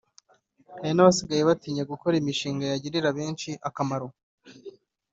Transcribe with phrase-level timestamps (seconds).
[0.79, 4.07] Hari n’abasigaye batinya gukora imishinga yagirira benshi akamaro